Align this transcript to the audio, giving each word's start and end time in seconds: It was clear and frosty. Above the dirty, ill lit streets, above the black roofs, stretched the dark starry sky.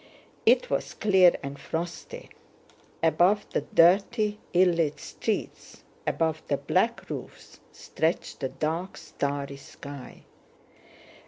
It 0.47 0.71
was 0.71 0.95
clear 0.95 1.33
and 1.43 1.59
frosty. 1.59 2.31
Above 3.03 3.47
the 3.51 3.61
dirty, 3.61 4.39
ill 4.51 4.69
lit 4.69 4.99
streets, 4.99 5.83
above 6.07 6.41
the 6.47 6.57
black 6.57 7.07
roofs, 7.07 7.59
stretched 7.71 8.39
the 8.39 8.49
dark 8.49 8.97
starry 8.97 9.57
sky. 9.57 10.23